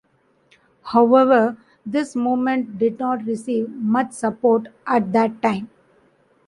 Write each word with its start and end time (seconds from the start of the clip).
However, 0.81 1.57
this 1.85 2.15
movement 2.15 2.79
did 2.79 2.97
not 2.97 3.23
receive 3.23 3.69
much 3.69 4.13
support 4.13 4.65
at 4.87 5.13
that 5.13 5.43
time. 5.43 5.69